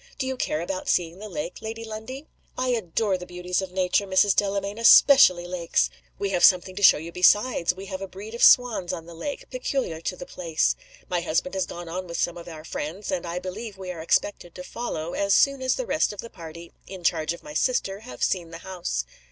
[0.17, 2.25] Do you care about seeing the lake, Lady Lundie?"
[2.57, 4.35] "I adore the beauties of Nature, Mrs.
[4.35, 8.41] Delamayn especially lakes!" "We have something to show you besides; we have a breed of
[8.43, 10.75] swans on the lake, peculiar to the place.
[11.07, 14.01] My husband has gone on with some of our friends; and I believe we are
[14.01, 17.53] expected to follow, as soon as the rest of the party in charge of my
[17.53, 19.05] sister have seen the house."